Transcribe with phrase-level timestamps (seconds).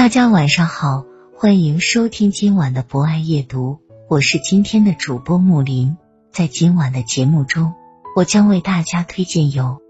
[0.00, 1.04] 大家晚上好，
[1.36, 5.98] 欢迎收听今晚的博爱夜读，我是今天的主播木林。
[6.32, 7.74] 在今晚的节目中，
[8.16, 9.82] 我将为大家推荐由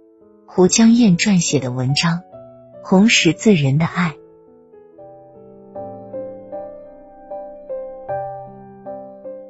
[0.47, 2.19] 胡江燕撰写的文章
[2.83, 4.11] 《红十字人的爱》。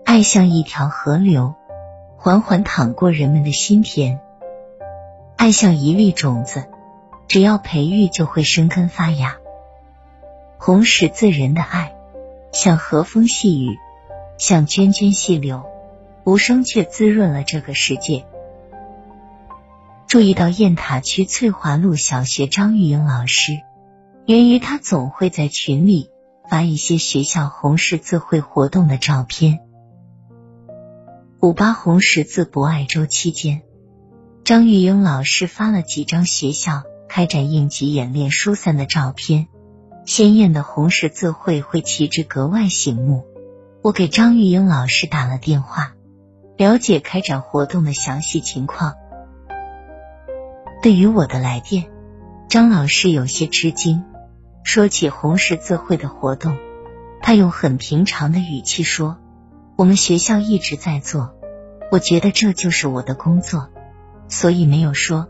[0.04, 1.54] 爱像一条河流，
[2.18, 4.20] 缓缓淌过人们的心田。
[5.36, 6.66] 爱像一粒种子，
[7.28, 9.38] 只要培育就会生根发芽。
[10.62, 11.94] 红十字人的爱，
[12.52, 13.78] 像和风细雨，
[14.36, 15.64] 像涓涓细流，
[16.24, 18.26] 无声却滋润了这个世界。
[20.06, 23.62] 注意到雁塔区翠华路小学张玉英老师，
[24.26, 26.10] 源于他总会在群里
[26.46, 29.60] 发一些学校红十字会活动的照片。
[31.40, 33.62] 五八红十字博爱周期间，
[34.44, 39.48] 张玉英老师发了几张学校开展应急演练疏散的照片。
[40.10, 43.26] 鲜艳的红十字会会旗帜格外醒目。
[43.80, 45.94] 我给张玉英老师打了电话，
[46.56, 48.96] 了解开展活动的详细情况。
[50.82, 51.92] 对于我的来电，
[52.48, 54.02] 张老师有些吃惊。
[54.64, 56.58] 说起红十字会的活动，
[57.22, 59.16] 他用很平常的语气说
[59.78, 61.36] ：“我们学校一直在做，
[61.92, 63.68] 我觉得这就是我的工作，
[64.26, 65.28] 所以没有说。”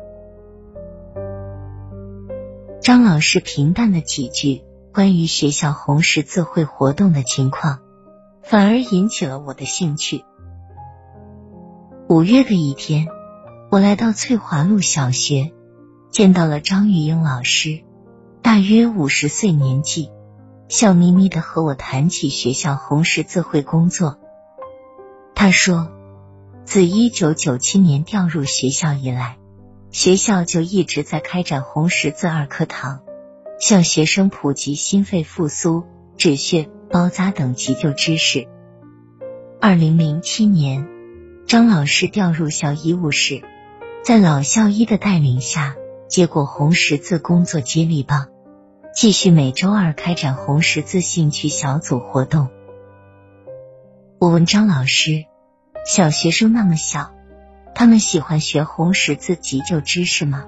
[2.81, 4.63] 张老师平淡的几句。
[4.93, 7.79] 关于学校红十字会活动的情况，
[8.43, 10.25] 反而引起了我的兴趣。
[12.09, 13.07] 五月的一天，
[13.71, 15.53] 我来到翠华路小学，
[16.11, 17.85] 见到了张玉英老师，
[18.43, 20.11] 大约五十岁年纪，
[20.69, 24.19] 笑眯眯的和我谈起学校红十字会工作。
[25.37, 25.89] 他说，
[26.65, 29.39] 自一九九七年调入学校以来，
[29.93, 33.03] 学校就一直在开展红十字二课堂。
[33.61, 35.85] 向学生普及心肺复苏、
[36.17, 38.49] 止血、包扎等急救知识。
[39.61, 40.89] 二零零七年，
[41.47, 43.43] 张老师调入校医务室，
[44.03, 45.77] 在老校医的带领下，
[46.09, 48.29] 接过红十字工作接力棒，
[48.95, 52.49] 继续每周二开展红十字兴趣小组活动。
[54.19, 55.27] 我问张老师
[55.85, 57.13] ：“小学生那么小，
[57.75, 60.47] 他们喜欢学红十字急救知识吗？”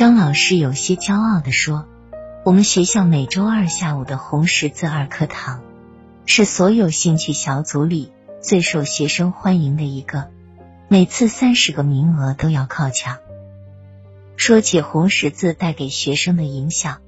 [0.00, 1.86] 张老师有些骄傲的说
[2.42, 5.60] ：“我们学校每周二下午的红十字二课堂，
[6.24, 8.10] 是所有兴趣小组里
[8.40, 10.30] 最受学生欢迎的一个，
[10.88, 13.18] 每次三十个名额都要靠抢。”
[14.38, 17.02] 说起红十字带给学生的影响，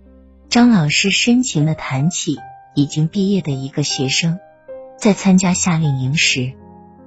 [0.51, 2.37] 张老师深情的谈起
[2.75, 4.39] 已经毕业的一个学生，
[4.99, 6.53] 在参加夏令营时，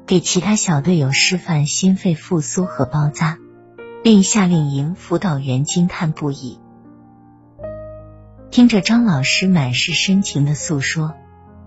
[0.08, 3.38] 给其他小队友示范心肺复苏和包扎。
[4.06, 6.60] 令夏令营辅导员惊叹不已。
[8.52, 11.16] 听着张老师满是深情的诉说，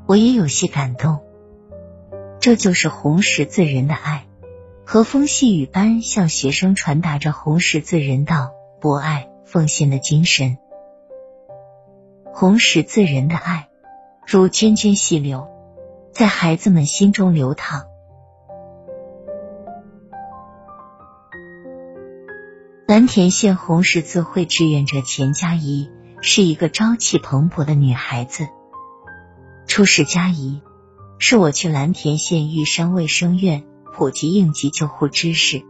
[0.06, 1.18] 我也有些感动。
[2.38, 4.28] 这就是红十字人的爱，
[4.86, 10.58] 和风细雨般向学生传达着红十字人道、博爱、奉献的精神。
[12.32, 13.68] 红十字人的爱，
[14.24, 15.48] 如涓涓细流，
[16.12, 17.86] 在孩子们心中流淌。
[22.88, 25.90] 蓝田县红十字会志愿者钱佳怡
[26.22, 28.48] 是一个朝气蓬勃的女孩子。
[29.66, 30.62] 初识佳怡，
[31.18, 33.64] 是我去蓝田县玉山卫生院
[33.94, 35.60] 普及应急救护知识。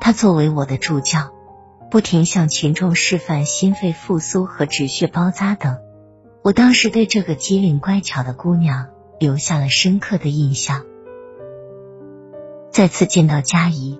[0.00, 1.32] 她作为我的助教，
[1.90, 5.78] 不停向群众示范心肺复苏和止血包扎等。
[6.44, 10.84] 我当时对这个机灵乖巧的姑娘留下了深刻的印象。
[12.70, 13.98] 再次见到佳怡。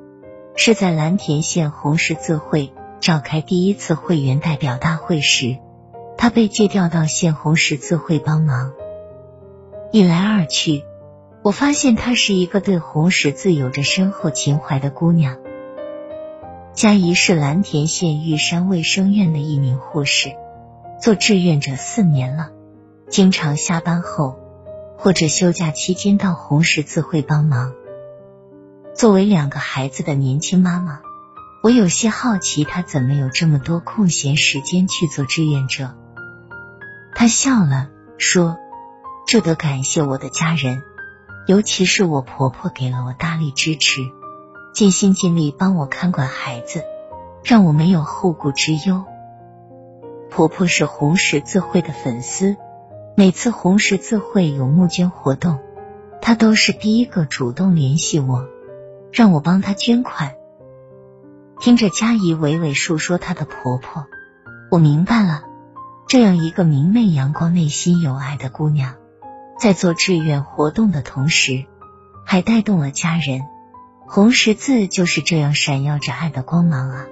[0.56, 5.58] 是在蓝田县红十字会召开第一次会员代表大会时，
[6.17, 8.73] 她被借调到县红十字会帮忙。
[9.93, 10.82] 一来二去，
[11.43, 15.37] 我发现她是一个对红十字有着深厚情怀的姑娘。
[16.73, 20.31] 佳怡是蓝田县玉山卫生院的一名护士，
[21.00, 22.50] 做志愿者四年了，
[23.09, 24.37] 经常下班后
[24.99, 27.75] 或者休假期间到红十字会帮忙。
[28.96, 31.00] 作为两个孩子的年轻妈妈，
[31.62, 35.94] 我有些好奇她怎么有这么多空闲时间去做志愿者。
[37.14, 38.56] 她笑了，说
[39.28, 40.82] ：“这得感谢我的家人，
[41.46, 44.00] 尤其是我婆婆，给了我大力支持。”
[44.72, 46.82] 尽心尽力帮我看管孩子，
[47.44, 49.04] 让我没有后顾之忧。
[50.31, 52.56] 婆婆是红十字会的粉丝，
[53.14, 55.58] 每次红十字会有募捐活动，
[56.22, 58.46] 她都是第一个主动联系我，
[59.16, 60.34] 让我帮她捐款。
[61.58, 64.06] 听着佳怡娓娓述说她的婆婆，
[64.70, 65.42] 我明白了，
[66.06, 68.96] 这样一个明媚阳光、内心有爱的姑娘，
[69.58, 71.64] 在做志愿活动的同时，
[72.26, 73.40] 还带动了家人。
[74.06, 77.06] 红十字就是这样闪耀着爱的光芒啊！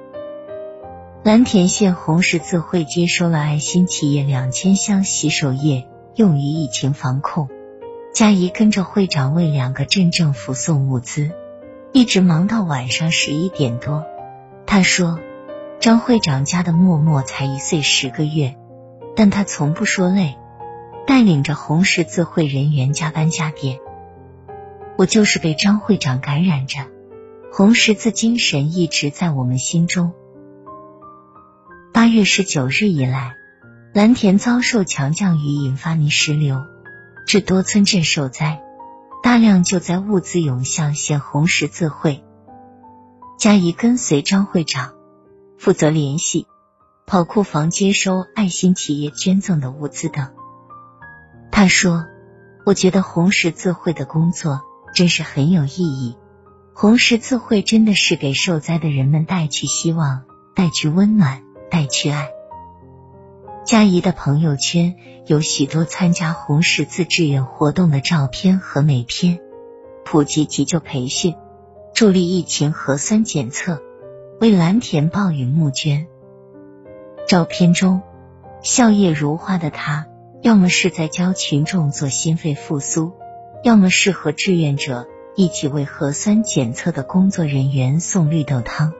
[1.24, 7.48] 蓝田县红十字会接收了爱心企业两千箱洗手液，用于疫情防控。
[8.12, 11.30] 佳怡跟着会长为两个镇政府送物资，
[11.94, 14.04] 一直忙到晚上十一点多。
[14.66, 15.20] 他说
[15.78, 18.56] ：“张会长家的默默才一岁十个月，
[19.14, 20.36] 但他从不说累，
[21.06, 23.78] 带领着红十字会人员加班加点。”
[24.98, 26.80] 我就是被张会长感染着，
[27.52, 30.12] 红十字精神一直在我们心中。
[31.92, 33.34] 八月十九日以来，
[33.92, 36.60] 蓝田遭受强降雨引发泥石流，
[37.24, 38.60] 致多村镇受灾，
[39.24, 42.22] 大量救灾物资涌向县红十字会。
[43.38, 44.92] 嘉怡跟随张会长
[45.56, 46.46] 负责联系
[47.06, 50.28] 跑库房接收爱心企业捐赠的物资等。
[51.50, 52.04] 他说
[52.66, 54.60] ：“我觉得红十字会的工作。”
[54.94, 56.18] 真是很有意义。
[56.74, 60.24] 红十字会真的是给受灾的人们带去希望，
[60.54, 62.28] 带去温暖，带去爱。
[63.64, 64.94] 佳怡的朋友圈
[65.26, 69.40] 有许多参加红十字志愿活动的照片和美片，
[70.04, 71.34] 普及急救培训，
[71.94, 73.80] 助力疫情核酸检测，
[74.38, 76.06] 为蓝田暴雨募捐。
[77.26, 78.02] 照片中
[78.60, 80.08] 笑靥如花的他，
[80.42, 83.12] 要么是在教群众做心肺复苏。
[83.62, 88.92] 要么是和志愿者一起为核酸检测的工作人员送绿豆汤，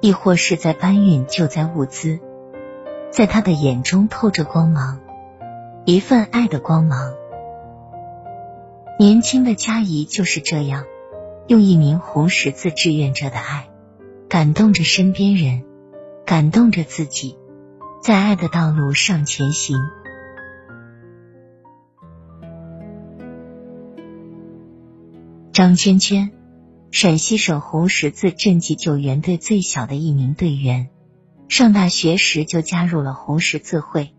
[0.00, 2.18] 亦或是在搬运救灾物资，
[3.10, 5.00] 在他的眼中透着光芒，
[5.84, 7.12] 一份爱的光芒。
[8.98, 10.84] 年轻的佳怡就是这样，
[11.48, 13.68] 用一名红十字志愿者的爱，
[14.28, 15.64] 感动着身边人，
[16.24, 17.36] 感动着自己，
[18.00, 19.76] 在爱的道路上前行。
[25.52, 26.30] 张娟娟，
[26.92, 30.90] 陕西省红十字赈济救援队最小的一名队员，
[31.50, 34.14] 上大学时就加入了红十字会。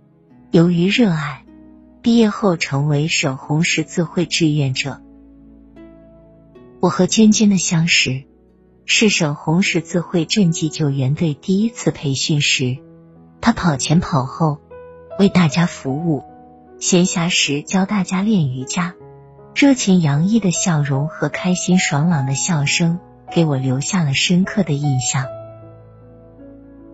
[0.51, 1.45] 由于热爱，
[2.01, 5.01] 毕业后成为省红十字会志愿者。
[6.81, 8.25] 我和娟娟的相识
[8.83, 12.79] 是省红十字会赈济救援队第一次培训时，
[13.39, 14.59] 她跑前跑后
[15.17, 16.25] 为大家服务，
[16.79, 18.93] 闲暇时教大家练瑜伽。
[19.55, 22.99] 热情洋溢的笑容和开心爽朗的笑声，
[23.31, 25.27] 给我留下了深刻的印象。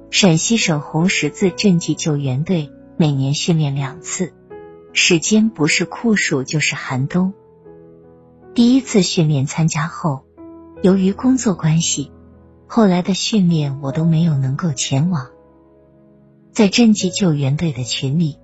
[0.09, 4.33] 陕西省红十字赈济救援队每年训练两次，
[4.93, 7.33] 时间不是酷暑就是寒冬。
[8.53, 10.23] 第一次训练参加后，
[10.81, 12.11] 由于工作关系，
[12.67, 15.27] 后来的训练我都没有能够前往。
[16.53, 18.39] 在赈济救援队的群里，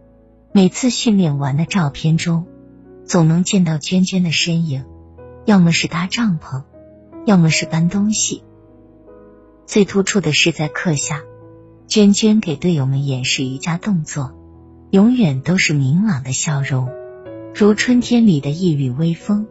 [0.51, 2.45] 每次训练完的照片中。
[3.05, 4.85] 总能见到娟娟的身影，
[5.43, 6.63] 要么是搭帐篷，
[7.25, 8.43] 要么是搬东西。
[9.65, 11.21] 最突出的是在课下，
[11.93, 14.31] 娟娟给队友们演示瑜伽动作，
[14.89, 16.89] 永远都是明朗的笑容，
[17.53, 19.45] 如春天里的一缕微风，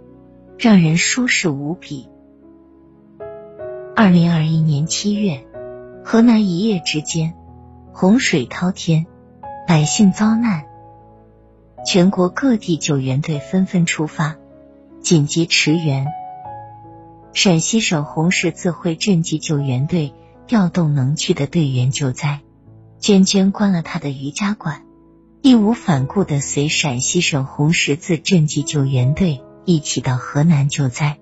[0.58, 2.08] 让人舒适无比。
[3.94, 5.46] 二零二一年七月，
[6.04, 7.34] 河南一夜之间
[7.92, 9.06] 洪水滔天，
[9.68, 10.64] 百姓遭难。
[11.86, 14.34] 全国各地救援队纷纷出发，
[15.00, 16.08] 紧急驰援。
[17.34, 20.12] 陕西省红十字会赈济救援队
[20.52, 22.42] 调动能去的队员救灾。
[23.00, 24.82] 娟娟关了她的瑜伽馆，
[25.40, 31.18] 义无反顾的随陕西省红十字赈济救援队一起到河南救灾。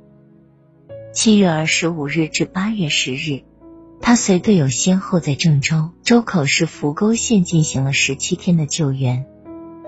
[1.14, 3.44] 七月二十五日至八月十日，
[4.00, 9.26] 他随队友先后在郑州、周口市扶沟县进行了十七天的救援，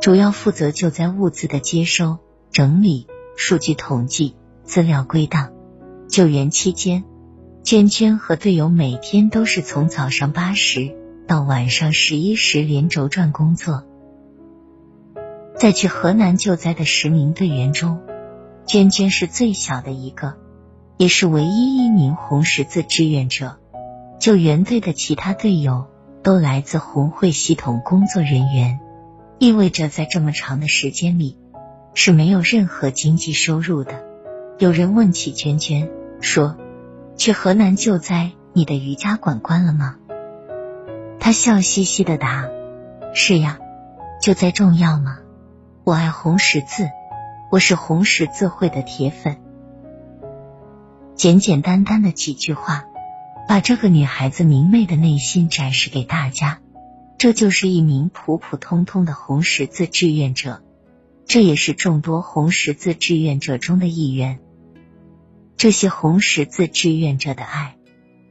[0.00, 2.18] 主要负责救灾物资的接收、
[2.52, 5.50] 整理、数据统计、资料归档。
[6.08, 7.02] 救援期间，
[7.62, 10.96] 娟娟和队友每天都是从早上八时
[11.28, 13.84] 到晚上十一时连轴转工作。
[15.56, 18.00] 在去河南救灾的十名队员中，
[18.66, 20.34] 娟娟是最小的一个，
[20.96, 23.58] 也是唯一一名红十字志愿者。
[24.18, 25.86] 救援队的其他队友
[26.24, 28.80] 都来自红会系统工作人员，
[29.38, 31.38] 意味着在这么长的时间里
[31.94, 34.04] 是没有任何经济收入的。
[34.58, 35.88] 有人问起娟娟，
[36.20, 36.56] 说
[37.16, 39.96] ：“去河南救灾，你的瑜伽馆关了吗？”
[41.20, 42.48] 她笑嘻嘻的答
[43.14, 43.58] ：“是呀，
[44.20, 45.18] 救灾重要吗？
[45.84, 46.88] 我爱红十字，
[47.50, 49.38] 我是红十字会的铁粉。”
[51.14, 52.84] 简简单单的几句话。
[53.48, 56.60] 把这个女孩子明媚的内心展示给大家，
[57.18, 60.62] 这就是一名普普通通的红十字志愿者，
[61.26, 64.38] 这也是众多红十字志愿者中的一员。
[65.56, 67.76] 这些红十字志愿者的爱，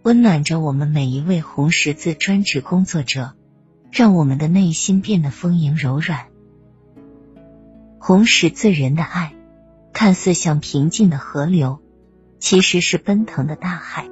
[0.04, 3.34] 温暖着我们每一位红十字专职工作者，
[3.92, 6.28] 让我们的内心变得丰盈柔软。
[8.00, 9.34] 红十字人的爱，
[9.94, 11.80] 看似像平静的河流，
[12.40, 14.10] 其实是奔腾的大海。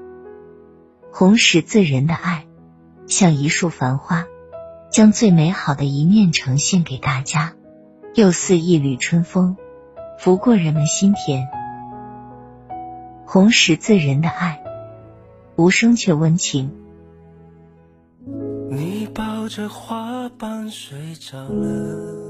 [1.12, 2.46] 红十字人的爱，
[3.08, 4.25] 像一束繁花，
[4.92, 7.56] 将最美好的一面呈现给大家，
[8.13, 9.58] 又似一缕春风，
[10.20, 11.50] 拂过人们心田。
[13.31, 14.59] 红十字人的爱，
[15.55, 16.71] 无声却温情。
[18.71, 22.24] 你抱着花瓣睡着了，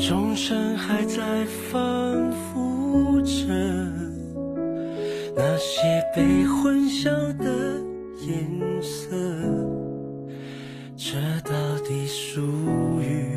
[0.00, 3.46] 钟声还在反复着。
[5.36, 7.80] 那些被混淆的
[8.26, 9.16] 颜色，
[10.96, 11.14] 这
[11.44, 11.54] 到
[11.84, 12.42] 底属
[13.00, 13.35] 于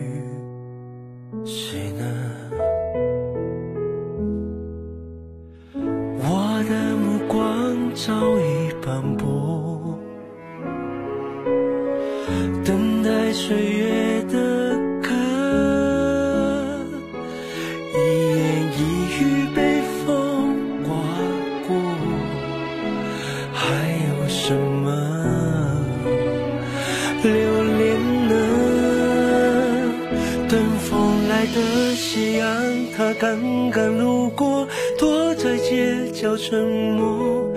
[33.20, 34.68] 刚刚路过，
[34.98, 37.52] 躲在街角沉默。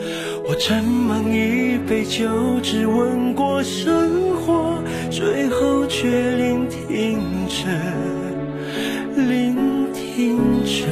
[0.45, 2.29] 我斟满一杯酒，
[2.63, 7.69] 只问过生活，最后却聆听着，
[9.17, 10.87] 聆听着，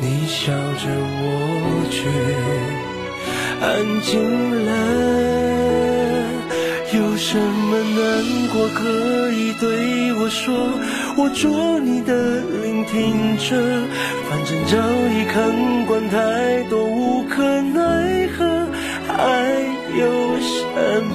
[0.00, 0.88] 你笑着，
[1.20, 2.08] 我却
[3.60, 5.53] 安静了。
[6.96, 10.54] 有什么难过可以对我说？
[11.16, 13.86] 我做你的聆听者，
[14.30, 18.68] 反正早已看惯太多无可奈何，
[19.08, 19.50] 还
[19.98, 21.10] 有什么？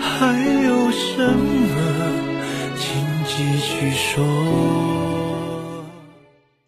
[0.00, 1.76] 还有什么？
[2.76, 2.84] 请
[3.24, 4.24] 继续说。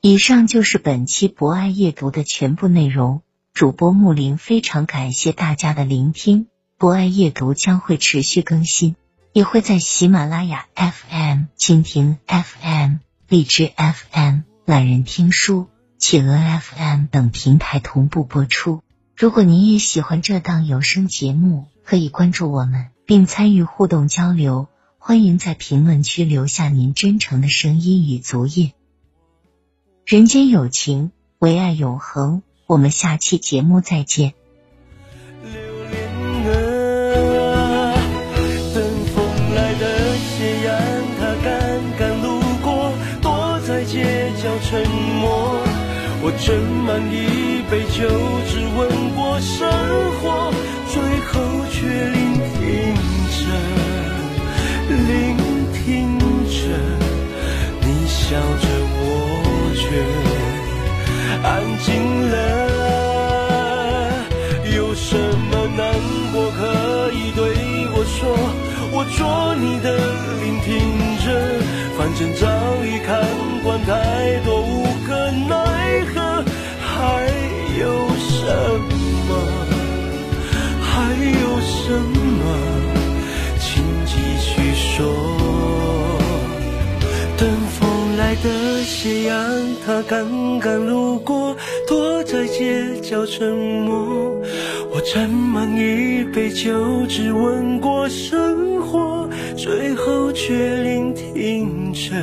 [0.00, 3.22] 以上就是本期博爱夜读的全部内容。
[3.54, 6.46] 主播木林非常感谢大家的聆听。
[6.78, 8.94] 博爱夜读将会持续更新，
[9.32, 15.66] 也会在喜马拉雅 FM、蜻蜓 FM、荔枝 FM、懒人听书、
[15.98, 18.80] 企鹅 FM 等平台同步播出。
[19.16, 24.68] 如果您也喜欢这档有声节目，可以关注我们并参与互动交流。
[24.98, 28.70] 欢迎在评论区留下您真诚的声音与足印。
[30.04, 32.42] 人间有情，唯爱永恒。
[32.66, 34.34] 我们下期节目再见。
[46.40, 46.54] 斟
[46.86, 48.08] 满一杯酒，
[48.46, 48.78] 只问
[49.14, 49.68] 过生
[50.20, 50.52] 活，
[50.88, 51.32] 最后
[51.70, 51.76] 却
[52.10, 52.16] 聆
[52.54, 52.58] 听
[53.34, 53.38] 着，
[54.88, 54.96] 聆
[55.74, 55.84] 听
[56.48, 56.56] 着，
[57.80, 59.02] 你笑着，我
[59.74, 59.82] 却
[61.42, 61.46] 安
[61.82, 61.86] 静
[62.30, 62.34] 了。
[64.76, 65.80] 有什么难
[66.32, 66.58] 过可
[67.12, 67.38] 以对
[67.92, 68.18] 我说？
[68.90, 69.18] 我做
[69.56, 69.86] 你的
[70.40, 70.66] 聆听
[71.18, 71.26] 者，
[71.98, 72.46] 反正早
[72.86, 73.08] 已看
[73.62, 73.78] 惯。
[73.84, 73.92] 太
[74.44, 74.50] 多
[88.42, 89.44] 的斜阳，
[89.84, 94.34] 他刚刚路过，躲在街角沉默。
[94.90, 102.14] 我斟满一杯酒，只问过生活，最后却聆听着，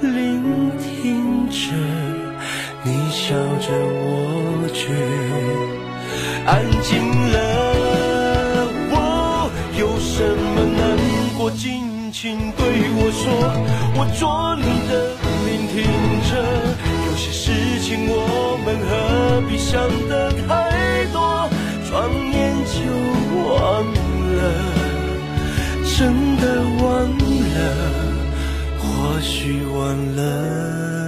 [0.00, 1.72] 聆听着，
[2.84, 4.92] 你笑着，我却
[6.46, 6.98] 安静
[7.32, 7.36] 了。
[8.90, 10.96] 我有什么难
[11.36, 11.50] 过？
[11.50, 11.87] 今
[12.20, 13.30] 请对我说，
[13.94, 15.14] 我做你的
[15.46, 15.86] 聆听
[16.28, 16.34] 者。
[17.06, 21.48] 有些事情我们何必想得太多，
[21.88, 22.36] 转眼
[22.74, 22.76] 就
[23.38, 23.86] 忘
[24.34, 24.40] 了，
[25.96, 25.96] 真
[26.38, 26.42] 的
[26.82, 27.06] 忘
[27.54, 27.58] 了，
[28.80, 29.78] 或许忘
[30.16, 31.07] 了。